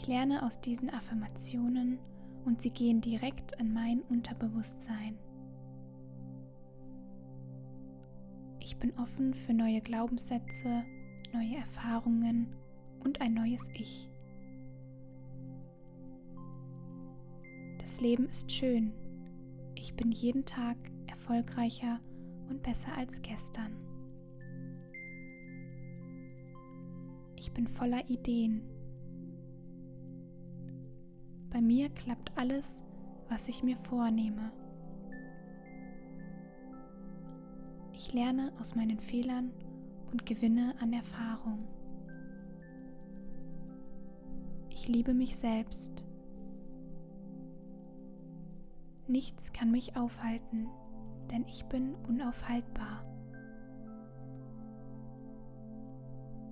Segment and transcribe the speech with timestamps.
[0.00, 1.98] Ich lerne aus diesen Affirmationen
[2.46, 5.18] und sie gehen direkt in mein Unterbewusstsein.
[8.60, 10.84] Ich bin offen für neue Glaubenssätze,
[11.34, 12.56] neue Erfahrungen
[13.04, 14.10] und ein neues Ich.
[17.76, 18.94] Das Leben ist schön.
[19.74, 20.78] Ich bin jeden Tag
[21.08, 22.00] erfolgreicher
[22.48, 23.76] und besser als gestern.
[27.36, 28.79] Ich bin voller Ideen.
[31.50, 32.82] Bei mir klappt alles,
[33.28, 34.52] was ich mir vornehme.
[37.92, 39.52] Ich lerne aus meinen Fehlern
[40.12, 41.66] und gewinne an Erfahrung.
[44.70, 46.04] Ich liebe mich selbst.
[49.06, 50.68] Nichts kann mich aufhalten,
[51.30, 53.04] denn ich bin unaufhaltbar.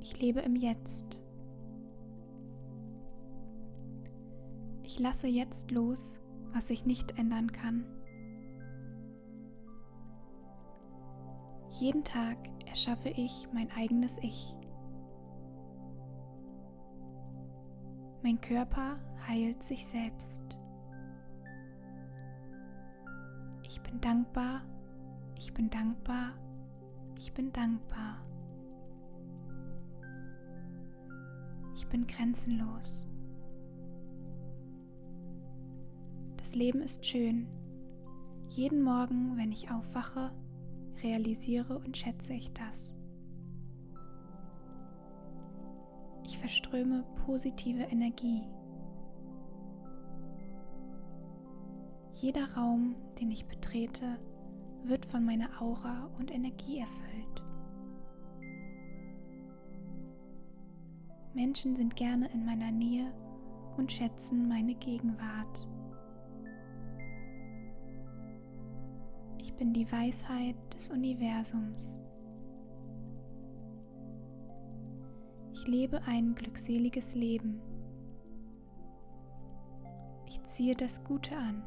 [0.00, 1.20] Ich lebe im Jetzt.
[4.98, 6.20] Lasse jetzt los,
[6.52, 7.84] was ich nicht ändern kann.
[11.70, 12.36] Jeden Tag
[12.66, 14.56] erschaffe ich mein eigenes Ich.
[18.24, 20.42] Mein Körper heilt sich selbst.
[23.62, 24.62] Ich bin dankbar,
[25.36, 26.32] ich bin dankbar,
[27.16, 28.20] ich bin dankbar.
[31.76, 33.06] Ich bin grenzenlos.
[36.48, 37.46] Das Leben ist schön.
[38.48, 40.32] Jeden Morgen, wenn ich aufwache,
[41.02, 42.94] realisiere und schätze ich das.
[46.24, 48.48] Ich verströme positive Energie.
[52.14, 54.18] Jeder Raum, den ich betrete,
[54.84, 57.42] wird von meiner Aura und Energie erfüllt.
[61.34, 63.12] Menschen sind gerne in meiner Nähe
[63.76, 65.68] und schätzen meine Gegenwart.
[69.58, 71.98] Bin die Weisheit des Universums.
[75.52, 77.60] Ich lebe ein glückseliges Leben.
[80.26, 81.64] Ich ziehe das Gute an.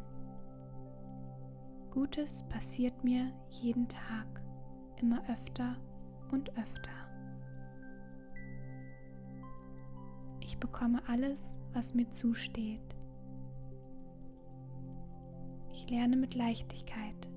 [1.91, 4.41] Gutes passiert mir jeden Tag,
[5.02, 5.75] immer öfter
[6.31, 6.91] und öfter.
[10.40, 12.96] Ich bekomme alles, was mir zusteht.
[15.73, 17.31] Ich lerne mit Leichtigkeit.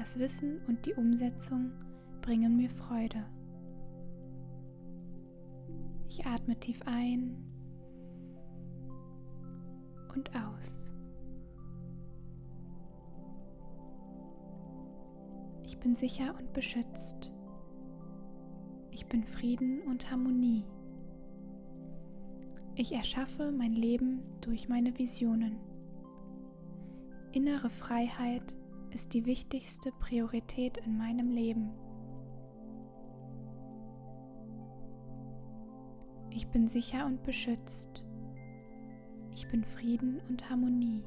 [0.00, 1.72] Das Wissen und die Umsetzung
[2.22, 3.22] bringen mir Freude.
[6.08, 7.36] Ich atme tief ein
[10.14, 10.90] und aus.
[15.64, 17.30] Ich bin sicher und beschützt.
[18.92, 20.64] Ich bin Frieden und Harmonie.
[22.74, 25.58] Ich erschaffe mein Leben durch meine Visionen.
[27.32, 28.56] Innere Freiheit
[28.90, 31.70] ist die wichtigste Priorität in meinem Leben.
[36.30, 38.04] Ich bin sicher und beschützt.
[39.32, 41.04] Ich bin Frieden und Harmonie.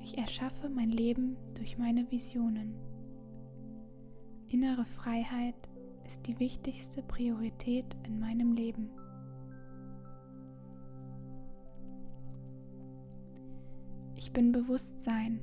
[0.00, 2.74] Ich erschaffe mein Leben durch meine Visionen.
[4.48, 5.54] Innere Freiheit
[6.04, 8.90] ist die wichtigste Priorität in meinem Leben.
[14.16, 15.40] Ich bin Bewusstsein.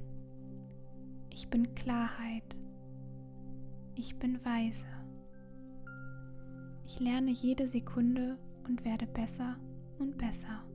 [1.40, 2.58] Ich bin Klarheit.
[3.96, 4.86] Ich bin weise.
[6.86, 9.56] Ich lerne jede Sekunde und werde besser
[10.00, 10.66] und besser.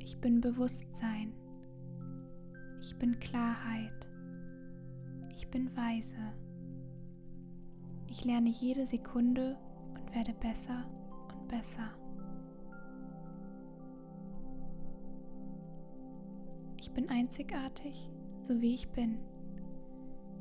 [0.00, 1.32] Ich bin Bewusstsein.
[2.82, 4.06] Ich bin Klarheit.
[5.34, 6.34] Ich bin weise.
[8.06, 9.56] Ich lerne jede Sekunde
[9.94, 10.84] und werde besser
[11.32, 11.88] und besser.
[16.98, 18.10] Bin einzigartig,
[18.40, 19.20] so wie ich bin.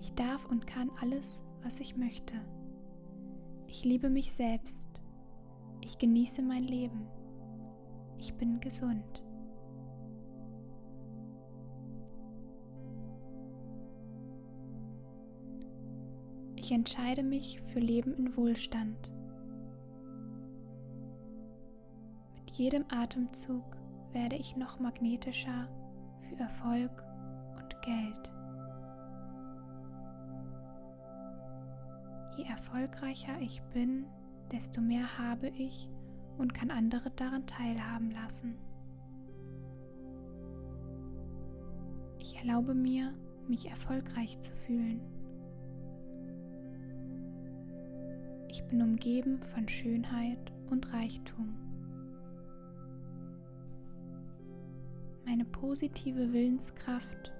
[0.01, 2.33] Ich darf und kann alles, was ich möchte.
[3.67, 4.89] Ich liebe mich selbst.
[5.81, 7.05] Ich genieße mein Leben.
[8.17, 9.23] Ich bin gesund.
[16.55, 19.13] Ich entscheide mich für Leben in Wohlstand.
[22.33, 23.77] Mit jedem Atemzug
[24.11, 25.69] werde ich noch magnetischer
[26.27, 27.03] für Erfolg
[27.57, 28.31] und Geld.
[32.37, 34.05] Je erfolgreicher ich bin,
[34.51, 35.89] desto mehr habe ich
[36.37, 38.57] und kann andere daran teilhaben lassen.
[42.19, 43.13] Ich erlaube mir,
[43.47, 45.01] mich erfolgreich zu fühlen.
[48.49, 51.66] Ich bin umgeben von Schönheit und Reichtum.
[55.27, 57.33] Meine positive Willenskraft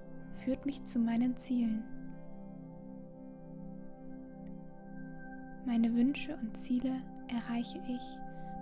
[0.44, 1.82] führt mich zu meinen Zielen.
[5.64, 8.02] Meine Wünsche und Ziele erreiche ich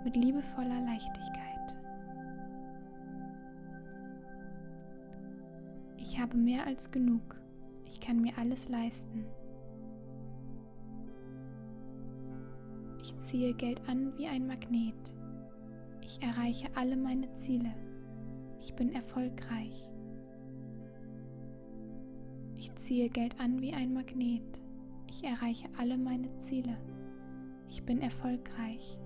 [0.05, 1.75] mit liebevoller Leichtigkeit.
[5.97, 7.35] Ich habe mehr als genug.
[7.83, 9.25] Ich kann mir alles leisten.
[13.01, 15.13] Ich ziehe Geld an wie ein Magnet.
[16.01, 17.73] Ich erreiche alle meine Ziele.
[18.67, 19.87] Ich bin erfolgreich.
[22.57, 24.59] Ich ziehe Geld an wie ein Magnet.
[25.09, 26.77] Ich erreiche alle meine Ziele.
[27.69, 28.99] Ich bin erfolgreich.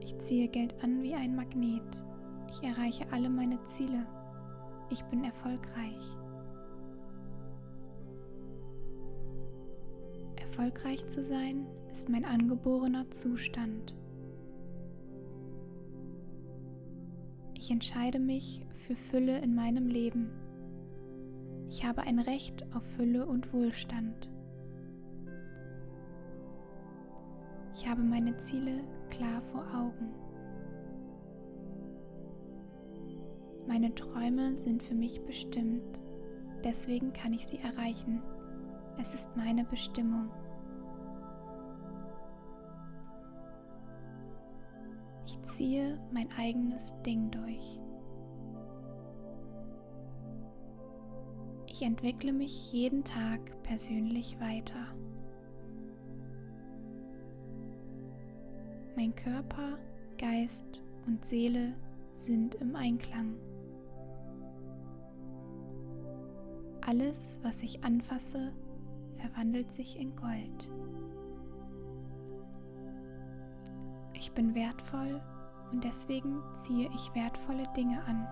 [0.00, 2.04] Ich ziehe Geld an wie ein Magnet.
[2.50, 4.04] Ich erreiche alle meine Ziele.
[4.90, 6.16] Ich bin erfolgreich.
[10.40, 13.94] Erfolgreich zu sein ist mein angeborener Zustand.
[17.64, 20.28] Ich entscheide mich für Fülle in meinem Leben.
[21.70, 24.28] Ich habe ein Recht auf Fülle und Wohlstand.
[27.74, 30.12] Ich habe meine Ziele klar vor Augen.
[33.66, 35.98] Meine Träume sind für mich bestimmt,
[36.64, 38.20] deswegen kann ich sie erreichen.
[39.00, 40.28] Es ist meine Bestimmung.
[45.26, 47.80] Ich ziehe mein eigenes Ding durch.
[51.66, 54.86] Ich entwickle mich jeden Tag persönlich weiter.
[58.96, 59.78] Mein Körper,
[60.18, 61.74] Geist und Seele
[62.12, 63.34] sind im Einklang.
[66.86, 68.52] Alles, was ich anfasse,
[69.16, 70.68] verwandelt sich in Gold.
[74.34, 75.20] Ich bin wertvoll
[75.70, 78.26] und deswegen ziehe ich wertvolle Dinge an.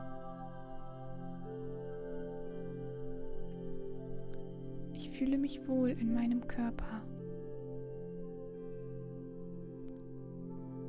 [4.94, 7.02] Ich fühle mich wohl in meinem Körper.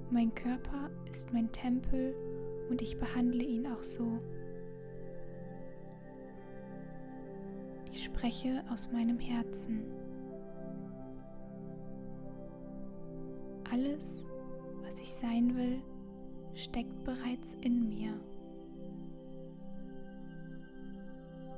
[0.09, 2.15] Mein Körper ist mein Tempel
[2.71, 4.17] und ich behandle ihn auch so.
[7.91, 9.83] Ich spreche aus meinem Herzen.
[13.71, 14.25] Alles,
[15.19, 15.81] sein will,
[16.53, 18.13] steckt bereits in mir.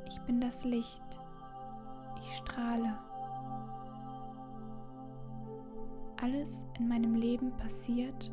[0.07, 1.03] Ich bin das Licht.
[2.21, 2.93] Ich strahle.
[6.21, 8.31] Alles in meinem Leben passiert,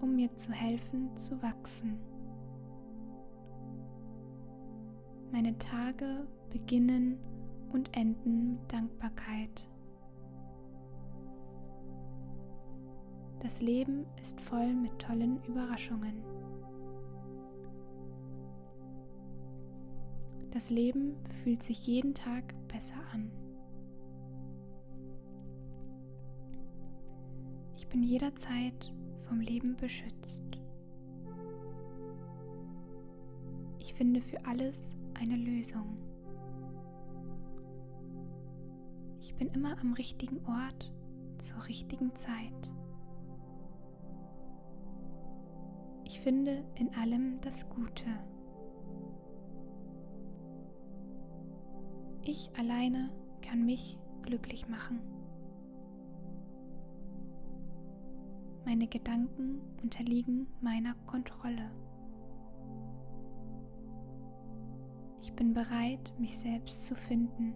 [0.00, 1.98] um mir zu helfen zu wachsen.
[5.30, 7.18] Meine Tage beginnen
[7.72, 9.68] und enden mit Dankbarkeit.
[13.42, 16.22] Das Leben ist voll mit tollen Überraschungen.
[20.52, 23.32] Das Leben fühlt sich jeden Tag besser an.
[27.74, 28.94] Ich bin jederzeit
[29.26, 30.44] vom Leben beschützt.
[33.80, 35.96] Ich finde für alles eine Lösung.
[39.18, 40.92] Ich bin immer am richtigen Ort
[41.38, 42.70] zur richtigen Zeit.
[46.22, 48.06] Finde in allem das Gute.
[52.22, 53.10] Ich alleine
[53.40, 55.00] kann mich glücklich machen.
[58.64, 61.72] Meine Gedanken unterliegen meiner Kontrolle.
[65.22, 67.52] Ich bin bereit, mich selbst zu finden.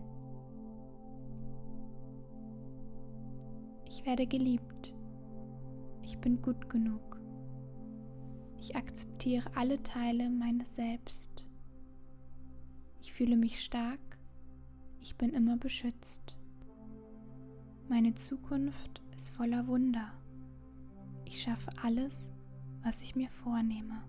[3.89, 4.93] Ich werde geliebt.
[6.03, 7.16] Ich bin gut genug.
[8.67, 11.47] Ich akzeptiere alle Teile meines Selbst.
[13.01, 14.01] Ich fühle mich stark.
[15.01, 16.35] Ich bin immer beschützt.
[17.89, 20.11] Meine Zukunft ist voller Wunder.
[21.27, 22.33] Ich schaffe alles,
[22.83, 24.03] was ich mir vornehme.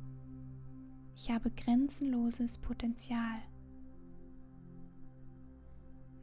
[1.16, 3.38] Ich habe grenzenloses Potenzial.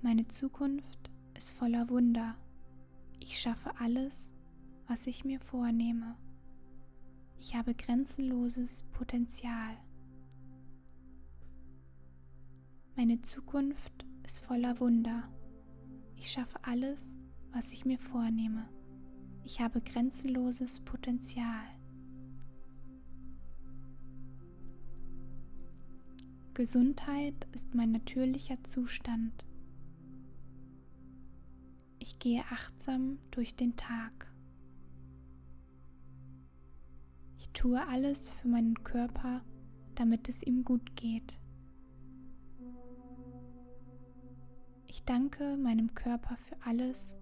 [0.03, 2.35] Meine Zukunft ist voller Wunder.
[3.21, 4.33] Ich schaffe alles,
[4.89, 6.17] was ich mir vornehme.
[7.47, 9.77] Ich habe grenzenloses Potenzial.
[12.97, 15.29] Meine Zukunft ist voller Wunder.
[16.17, 17.19] Ich schaffe alles,
[17.53, 18.67] was ich mir vornehme.
[19.43, 21.67] Ich habe grenzenloses Potenzial.
[26.55, 29.45] Gesundheit ist mein natürlicher Zustand.
[31.99, 34.34] Ich gehe achtsam durch den Tag.
[37.45, 39.43] Ich tue alles für meinen Körper,
[39.97, 41.39] damit es ihm gut geht.
[44.87, 47.21] Ich danke meinem Körper für alles,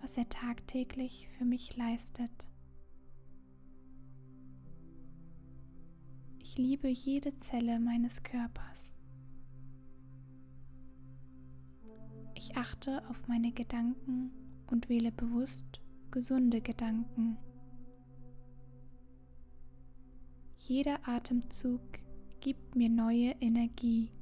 [0.00, 2.48] was er tagtäglich für mich leistet.
[6.40, 8.98] Ich liebe jede Zelle meines Körpers.
[12.34, 14.32] Ich achte auf meine Gedanken
[14.66, 17.38] und wähle bewusst gesunde Gedanken.
[20.68, 21.80] Jeder Atemzug
[22.40, 24.12] gibt mir neue Energie.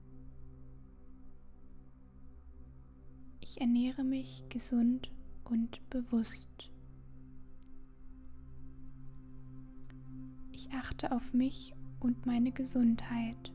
[3.41, 5.11] Ich ernähre mich gesund
[5.45, 6.71] und bewusst.
[10.53, 13.53] Ich achte auf mich und meine Gesundheit.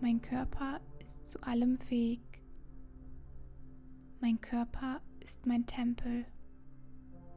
[0.00, 2.20] Mein Körper ist zu allem fähig.
[4.20, 6.26] Mein Körper ist mein Tempel.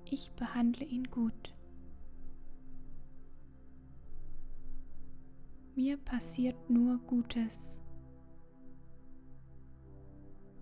[0.09, 1.54] Ich behandle ihn gut.
[5.77, 7.81] Mir passiert nur Gutes.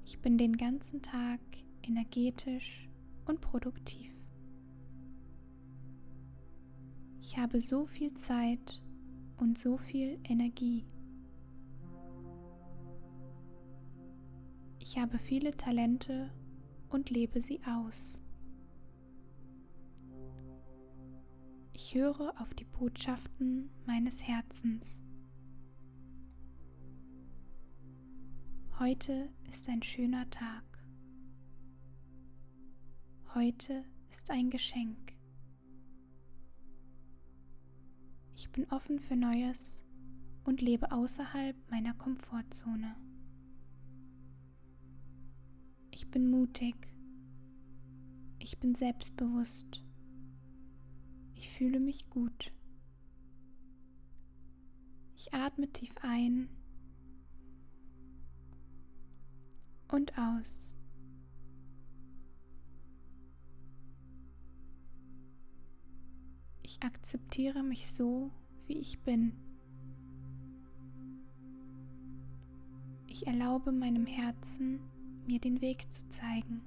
[0.06, 1.40] Ich bin den ganzen Tag
[1.84, 2.90] energetisch
[3.26, 4.12] und produktiv.
[7.22, 8.82] Ich habe so viel Zeit
[9.38, 10.84] und so viel Energie.
[14.80, 16.32] Ich habe viele Talente
[16.90, 18.23] und lebe sie aus.
[21.94, 25.04] Ich höre auf die Botschaften meines Herzens.
[28.80, 30.64] Heute ist ein schöner Tag.
[33.36, 35.14] Heute ist ein Geschenk.
[38.38, 39.84] Ich bin offen für Neues
[40.46, 42.96] und lebe außerhalb meiner Komfortzone.
[45.92, 46.76] Ich bin mutig.
[48.40, 49.84] Ich bin selbstbewusst.
[51.44, 52.52] Ich fühle mich gut.
[55.18, 56.48] Ich atme tief ein
[59.90, 60.74] und aus.
[66.62, 68.32] Ich akzeptiere mich so,
[68.66, 69.34] wie ich bin.
[73.08, 74.80] Ich erlaube meinem Herzen,
[75.28, 76.62] mir den Weg zu zeigen.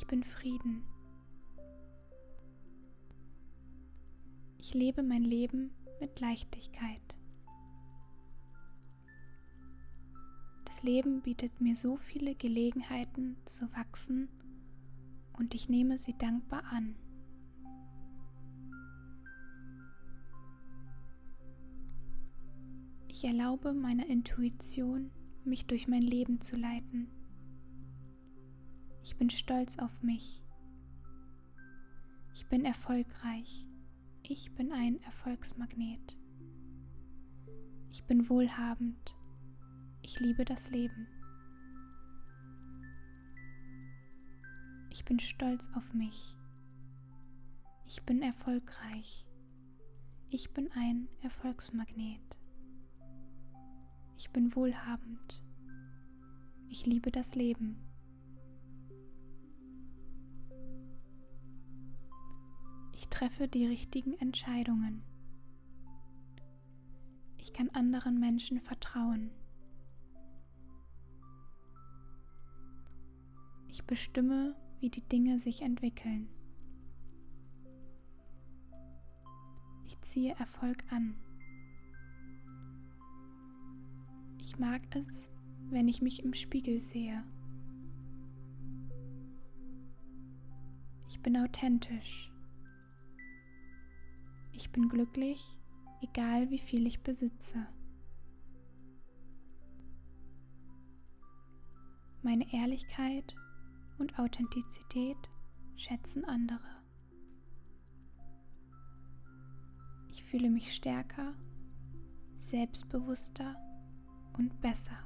[0.00, 0.82] Ich bin Frieden.
[4.56, 7.18] Ich lebe mein Leben mit Leichtigkeit.
[10.64, 14.30] Das Leben bietet mir so viele Gelegenheiten zu wachsen
[15.34, 16.96] und ich nehme sie dankbar an.
[23.06, 25.10] Ich erlaube meiner Intuition,
[25.44, 27.19] mich durch mein Leben zu leiten.
[29.02, 30.42] Ich bin stolz auf mich.
[32.34, 33.68] Ich bin erfolgreich.
[34.22, 36.16] Ich bin ein Erfolgsmagnet.
[37.90, 39.14] Ich bin wohlhabend.
[40.02, 41.08] Ich liebe das Leben.
[44.90, 46.36] Ich bin stolz auf mich.
[47.86, 49.26] Ich bin erfolgreich.
[50.28, 52.38] Ich bin ein Erfolgsmagnet.
[54.16, 55.42] Ich bin wohlhabend.
[56.68, 57.89] Ich liebe das Leben.
[63.20, 65.02] Treffe die richtigen Entscheidungen.
[67.36, 69.30] Ich kann anderen Menschen vertrauen.
[73.68, 76.30] Ich bestimme, wie die Dinge sich entwickeln.
[79.86, 81.14] Ich ziehe Erfolg an.
[84.40, 85.28] Ich mag es,
[85.68, 87.22] wenn ich mich im Spiegel sehe.
[91.06, 92.29] Ich bin authentisch.
[94.60, 95.58] Ich bin glücklich,
[96.02, 97.66] egal wie viel ich besitze.
[102.20, 103.34] Meine Ehrlichkeit
[103.98, 105.16] und Authentizität
[105.76, 106.82] schätzen andere.
[110.10, 111.32] Ich fühle mich stärker,
[112.34, 113.56] selbstbewusster
[114.36, 114.98] und besser.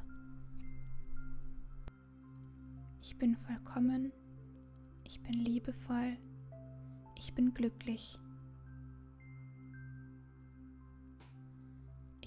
[3.01, 4.13] Ich bin vollkommen,
[5.05, 6.17] ich bin liebevoll,
[7.15, 8.19] ich bin glücklich.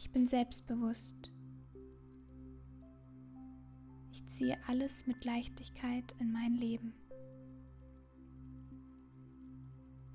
[0.08, 1.34] Ich bin selbstbewusst.
[4.10, 6.94] Ich ziehe alles mit Leichtigkeit in mein Leben.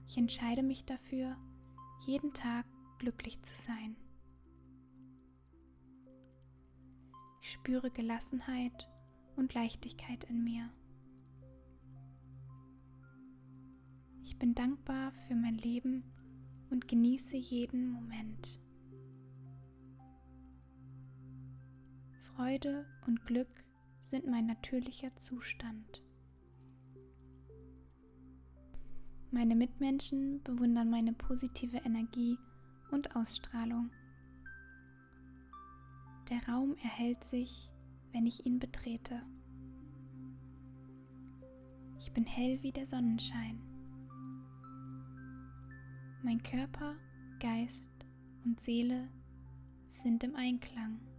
[0.08, 1.36] Ich entscheide mich dafür,
[2.06, 2.64] jeden Tag
[2.98, 3.94] glücklich zu sein.
[7.42, 8.88] Ich spüre Gelassenheit
[9.36, 10.70] und Leichtigkeit in mir.
[14.22, 16.02] Ich bin dankbar für mein Leben
[16.70, 18.61] und genieße jeden Moment.
[22.36, 23.48] Freude und Glück
[24.00, 26.02] sind mein natürlicher Zustand.
[29.30, 32.38] Meine Mitmenschen bewundern meine positive Energie
[32.90, 33.90] und Ausstrahlung.
[36.30, 37.70] Der Raum erhält sich,
[38.12, 39.20] wenn ich ihn betrete.
[41.98, 43.60] Ich bin hell wie der Sonnenschein.
[46.22, 46.94] Mein Körper,
[47.40, 47.92] Geist
[48.44, 49.08] und Seele
[49.90, 51.11] sind im Einklang.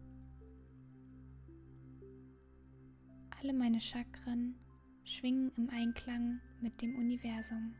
[3.43, 4.55] Alle meine Chakren
[5.03, 7.75] schwingen im Einklang mit dem Universum.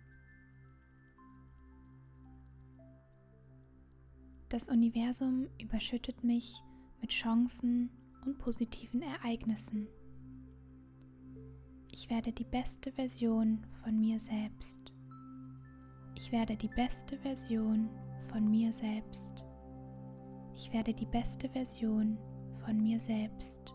[4.50, 6.62] Das Universum überschüttet mich
[7.00, 7.90] mit Chancen
[8.26, 9.88] und positiven Ereignissen.
[11.94, 14.92] Ich werde die beste Version von mir selbst.
[16.18, 17.90] Ich werde die beste Version
[18.28, 19.32] von mir selbst.
[20.56, 22.18] Ich werde die beste Version
[22.66, 23.74] von mir selbst.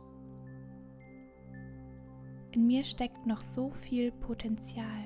[2.52, 5.04] In mir steckt noch so viel Potenzial.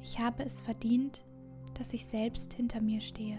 [0.00, 1.24] Ich habe es verdient,
[1.74, 3.38] dass ich selbst hinter mir stehe.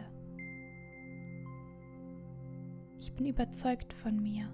[2.98, 4.50] Ich bin überzeugt von mir.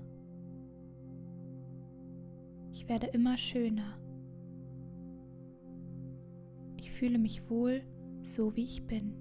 [2.74, 3.98] Ich werde immer schöner.
[6.77, 7.82] Ich fühle mich wohl,
[8.22, 9.15] so wie ich bin.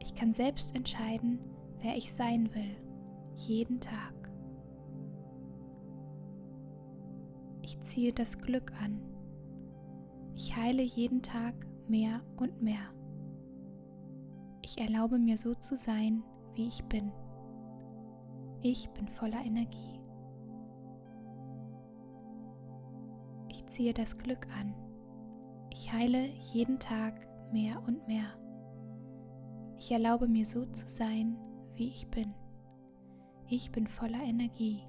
[0.00, 1.40] Ich kann selbst entscheiden,
[1.80, 2.76] wer ich sein will,
[3.48, 4.14] jeden Tag.
[7.62, 9.00] Ich ziehe das Glück an.
[10.34, 11.54] Ich heile jeden Tag
[11.88, 12.92] mehr und mehr.
[14.62, 16.22] Ich erlaube mir so zu sein,
[16.54, 17.12] wie ich bin.
[18.62, 20.00] Ich bin voller Energie.
[23.48, 24.74] Ich ziehe das Glück an.
[25.72, 28.38] Ich heile jeden Tag mehr und mehr.
[29.78, 31.36] Ich erlaube mir so zu sein,
[31.74, 32.32] wie ich bin.
[33.54, 34.80] Ich bin voller Energie.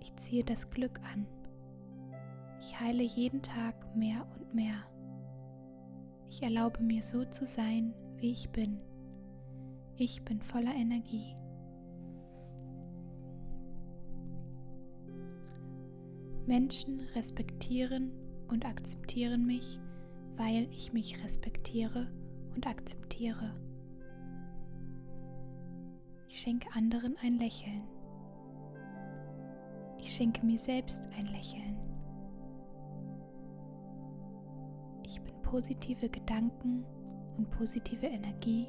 [0.00, 1.26] Ich ziehe das Glück an.
[2.58, 4.86] Ich heile jeden Tag mehr und mehr.
[6.30, 8.80] Ich erlaube mir so zu sein, wie ich bin.
[9.98, 11.36] Ich bin voller Energie.
[16.46, 18.12] Menschen respektieren
[18.48, 19.78] und akzeptieren mich,
[20.38, 22.10] weil ich mich respektiere
[22.54, 23.65] und akzeptiere.
[26.36, 27.82] Ich schenke anderen ein Lächeln.
[29.96, 31.78] Ich schenke mir selbst ein Lächeln.
[35.06, 36.84] Ich bin positive Gedanken
[37.38, 38.68] und positive Energie,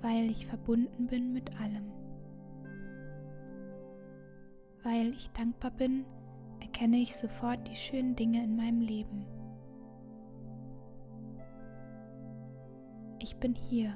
[0.00, 1.92] weil ich verbunden bin mit allem.
[4.82, 6.04] Weil ich dankbar bin,
[6.58, 9.24] erkenne ich sofort die schönen Dinge in meinem Leben.
[13.20, 13.94] Ich bin hier.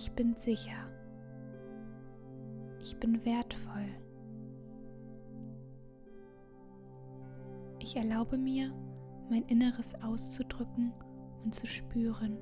[0.00, 0.88] Ich bin sicher.
[2.80, 3.88] Ich bin wertvoll.
[7.80, 8.72] Ich erlaube mir,
[9.28, 10.92] mein Inneres auszudrücken
[11.42, 12.38] und zu spüren.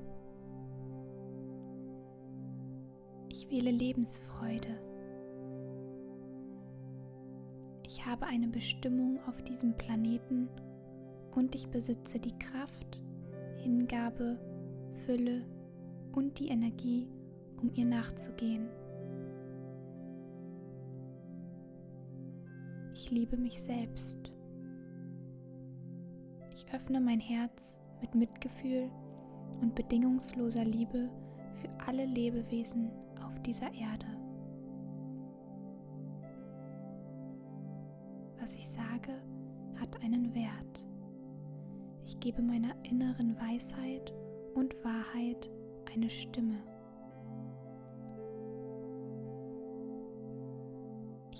[3.31, 4.79] Ich wähle Lebensfreude.
[7.87, 10.47] Ich habe eine Bestimmung auf diesem Planeten
[11.33, 13.01] und ich besitze die Kraft,
[13.55, 14.39] Hingabe,
[15.07, 15.43] Fülle
[16.11, 17.09] und die Energie,
[17.61, 18.67] um ihr nachzugehen.
[22.93, 24.33] Ich liebe mich selbst.
[26.53, 28.89] Ich öffne mein Herz mit Mitgefühl
[29.61, 31.09] und bedingungsloser Liebe
[31.55, 32.91] für alle Lebewesen
[33.25, 34.07] auf dieser Erde.
[38.39, 39.21] Was ich sage,
[39.79, 40.85] hat einen Wert.
[42.03, 44.13] Ich gebe meiner inneren Weisheit
[44.55, 45.49] und Wahrheit
[45.93, 46.57] eine Stimme.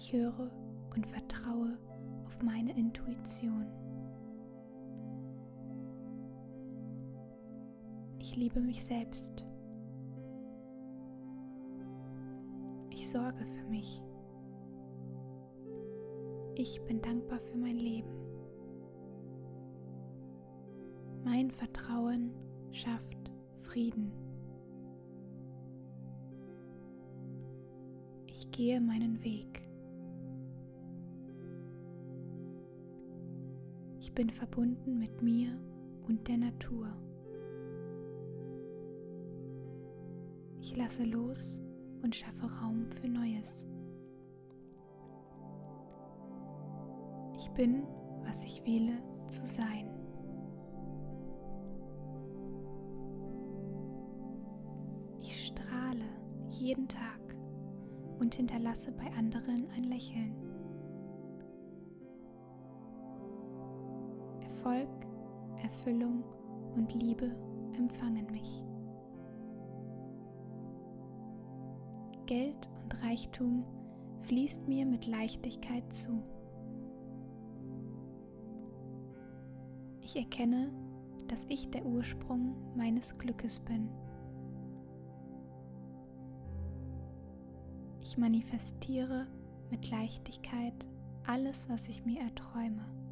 [0.07, 0.49] Ich höre
[0.95, 1.77] und vertraue
[2.23, 3.65] auf meine Intuition.
[8.17, 9.43] Ich liebe mich selbst.
[12.89, 14.01] Ich sorge für mich.
[16.55, 18.15] Ich bin dankbar für mein Leben.
[21.25, 22.31] Mein Vertrauen
[22.71, 24.13] schafft Frieden.
[28.27, 29.56] Ich gehe meinen Weg.
[34.17, 35.55] bin verbunden mit mir
[36.07, 36.87] und der Natur.
[40.59, 41.61] Ich lasse los
[42.01, 43.63] und schaffe Raum für Neues.
[47.37, 47.83] Ich bin,
[48.25, 49.87] was ich wähle zu sein.
[55.19, 56.09] Ich strahle
[56.49, 57.37] jeden Tag
[58.17, 60.46] und hinterlasse bei anderen ein Lächeln.
[64.67, 64.89] Erfolg,
[65.63, 66.25] Erfüllung
[66.75, 67.31] und Liebe
[67.77, 68.65] empfangen mich.
[72.25, 73.63] Geld und Reichtum
[74.23, 76.21] fließt mir mit Leichtigkeit zu.
[80.01, 80.73] Ich erkenne,
[81.29, 83.87] dass ich der Ursprung meines Glückes bin.
[88.01, 89.27] Ich manifestiere
[89.71, 90.87] mit Leichtigkeit
[91.25, 93.06] alles, was ich mir erträume.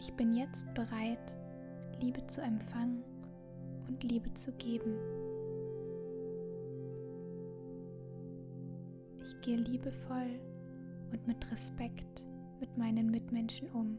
[0.00, 1.36] Ich bin jetzt bereit,
[2.00, 3.04] Liebe zu empfangen
[3.86, 4.96] und Liebe zu geben.
[9.22, 10.40] Ich gehe liebevoll
[11.12, 12.24] und mit Respekt
[12.60, 13.98] mit meinen Mitmenschen um.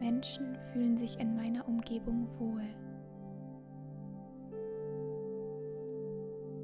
[0.00, 2.66] Menschen fühlen sich in meiner Umgebung wohl.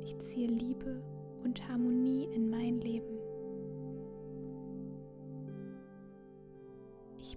[0.04, 1.02] Ich ziehe Liebe
[1.42, 3.25] und Harmonie in mein Leben.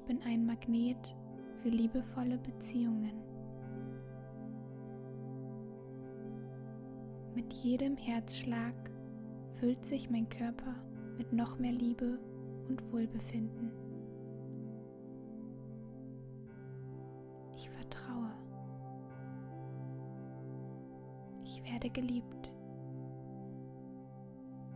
[0.10, 1.16] Bin ein Magnet
[1.62, 3.14] für liebevolle Beziehungen.
[7.36, 8.74] Mit jedem Herzschlag
[9.54, 10.74] füllt sich mein Körper
[11.16, 12.18] mit noch mehr Liebe
[12.70, 13.72] und Wohlbefinden.
[17.56, 18.32] Ich vertraue.
[21.44, 22.52] Ich werde geliebt.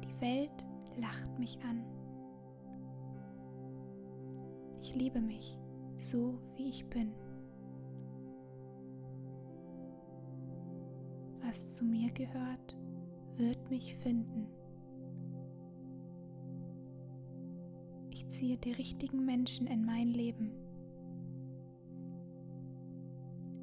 [0.04, 0.64] Die Welt
[0.96, 1.84] lacht mich an.
[4.94, 5.58] Ich liebe mich
[5.98, 7.14] so, wie ich bin.
[11.54, 12.76] was zu mir gehört,
[13.36, 14.48] wird mich finden.
[18.10, 20.52] Ich ziehe die richtigen Menschen in mein Leben.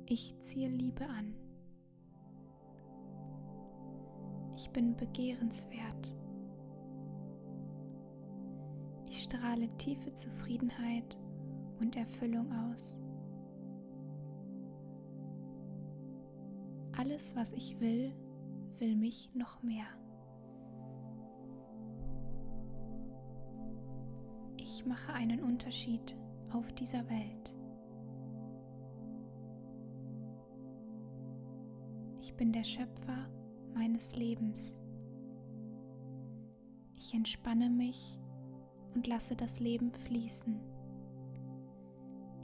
[0.07, 1.35] Ich ziehe Liebe an.
[4.55, 6.14] Ich bin begehrenswert.
[9.20, 11.16] Strahle tiefe Zufriedenheit
[11.78, 13.00] und Erfüllung aus.
[16.96, 18.14] Alles, was ich will,
[18.78, 19.87] will mich noch mehr.
[24.56, 26.16] Ich mache einen Unterschied
[26.50, 27.54] auf dieser Welt.
[32.20, 33.28] Ich bin der Schöpfer
[33.74, 34.80] meines Lebens.
[36.94, 38.19] Ich entspanne mich
[38.94, 40.61] und lasse das Leben fließen.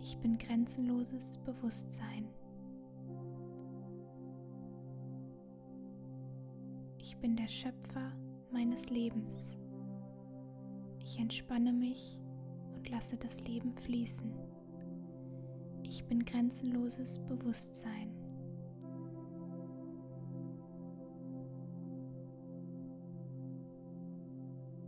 [0.01, 2.29] Ich bin grenzenloses Bewusstsein.
[6.99, 8.13] Ich bin der Schöpfer
[8.53, 9.59] meines Lebens.
[11.01, 12.21] Ich entspanne mich
[12.75, 14.33] und lasse das Leben fließen.
[15.83, 18.11] Ich bin grenzenloses Bewusstsein.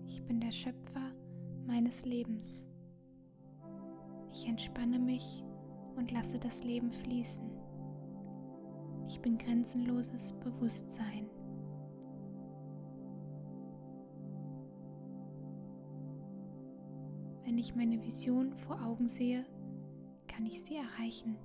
[0.06, 1.12] Ich bin der Schöpfer
[1.78, 2.66] meines Lebens.
[4.32, 5.44] Ich entspanne mich
[5.94, 7.48] und lasse das Leben fließen.
[9.06, 11.30] Ich bin grenzenloses Bewusstsein.
[17.44, 19.46] Wenn ich meine Vision vor Augen sehe,
[20.26, 21.36] kann ich sie erreichen.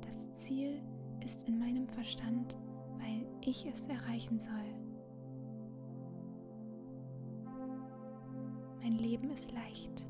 [0.00, 0.80] Das Ziel
[1.22, 2.56] ist in meinem Verstand,
[2.96, 4.77] weil ich es erreichen soll.
[8.80, 10.06] Mein Leben ist leicht.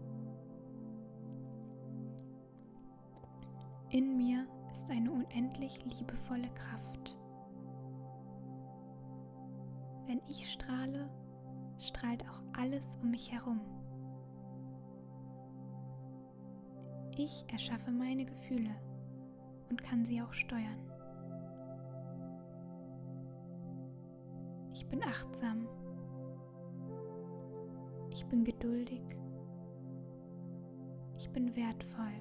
[3.90, 7.16] In mir ist eine unendlich liebevolle Kraft.
[10.06, 11.08] Wenn ich strahle,
[11.78, 13.60] strahlt auch alles um mich herum.
[17.16, 18.74] Ich erschaffe meine Gefühle
[19.70, 20.78] und kann sie auch steuern.
[24.72, 25.66] Ich bin achtsam.
[28.28, 29.00] Ich bin geduldig.
[31.16, 32.12] Ich bin wertvoll.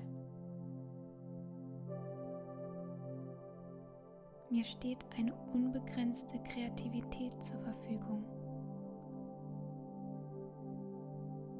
[4.49, 8.23] Mir steht eine unbegrenzte Kreativität zur Verfügung.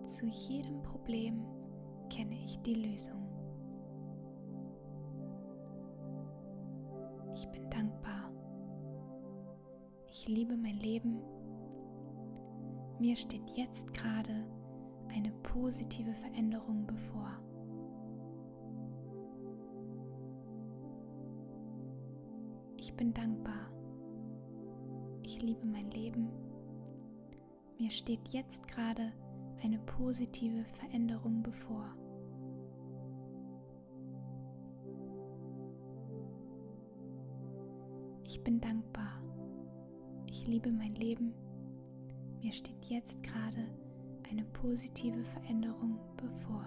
[0.06, 1.44] Zu jedem Problem
[2.10, 3.28] kenne ich die Lösung.
[7.36, 8.32] Ich bin dankbar.
[10.06, 11.37] Ich liebe mein Leben.
[13.00, 14.44] Mir steht jetzt gerade
[15.10, 17.32] eine positive Veränderung bevor.
[22.78, 23.72] Ich bin dankbar.
[25.22, 26.30] Ich liebe mein Leben.
[27.78, 29.14] Mir steht jetzt gerade
[29.64, 31.96] eine positive Veränderung bevor.
[38.24, 39.22] Ich bin dankbar.
[40.26, 41.34] Ich liebe mein Leben.
[42.48, 43.68] Mir steht jetzt gerade
[44.30, 46.64] eine positive Veränderung bevor.